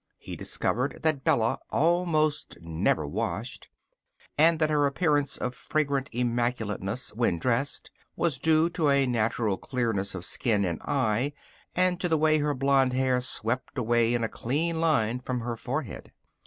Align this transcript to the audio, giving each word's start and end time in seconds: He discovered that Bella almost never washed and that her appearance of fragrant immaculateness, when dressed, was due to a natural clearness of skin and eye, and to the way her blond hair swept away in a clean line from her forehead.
He 0.17 0.35
discovered 0.35 1.01
that 1.03 1.23
Bella 1.23 1.59
almost 1.69 2.57
never 2.59 3.05
washed 3.05 3.69
and 4.35 4.57
that 4.57 4.71
her 4.71 4.87
appearance 4.87 5.37
of 5.37 5.53
fragrant 5.53 6.09
immaculateness, 6.11 7.13
when 7.13 7.37
dressed, 7.37 7.91
was 8.15 8.39
due 8.39 8.67
to 8.71 8.89
a 8.89 9.05
natural 9.05 9.57
clearness 9.57 10.15
of 10.15 10.25
skin 10.25 10.65
and 10.65 10.81
eye, 10.81 11.33
and 11.75 12.01
to 12.01 12.09
the 12.09 12.17
way 12.17 12.39
her 12.39 12.55
blond 12.55 12.93
hair 12.93 13.21
swept 13.21 13.77
away 13.77 14.15
in 14.15 14.23
a 14.23 14.27
clean 14.27 14.79
line 14.81 15.19
from 15.19 15.41
her 15.41 15.55
forehead. 15.55 16.11